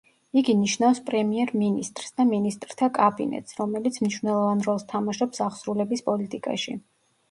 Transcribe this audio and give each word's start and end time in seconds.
იგი 0.41 0.53
ნიშნავს 0.61 1.01
პრემიერ-მინისტრს 1.09 2.17
და 2.21 2.27
მინისტრთა 2.31 2.91
კაბინეტს, 2.97 3.61
რომელიც 3.63 4.03
მნიშნელოვან 4.07 4.69
როლს 4.73 4.91
თამაშობს 4.97 5.49
აღსრულების 5.51 6.09
პოლიტიკაში. 6.13 6.81